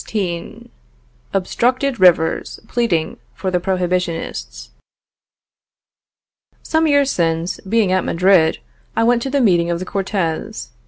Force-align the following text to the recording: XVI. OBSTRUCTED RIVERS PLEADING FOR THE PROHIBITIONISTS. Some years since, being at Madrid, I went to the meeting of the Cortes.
XVI. 0.03 0.69
OBSTRUCTED 1.35 1.99
RIVERS 1.99 2.59
PLEADING 2.67 3.17
FOR 3.35 3.51
THE 3.51 3.59
PROHIBITIONISTS. 3.59 4.71
Some 6.63 6.87
years 6.87 7.11
since, 7.11 7.59
being 7.59 7.91
at 7.91 8.03
Madrid, 8.03 8.57
I 8.95 9.03
went 9.03 9.21
to 9.21 9.29
the 9.29 9.39
meeting 9.41 9.69
of 9.69 9.77
the 9.77 9.85
Cortes. 9.85 10.71